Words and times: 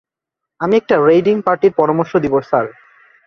আমি 0.59 0.73
একটা 0.77 0.95
রেইডিং 1.07 1.35
পার্টির 1.45 1.73
পরামর্শ 1.79 2.11
দিবো 2.23 2.37
স্যার। 2.41 2.65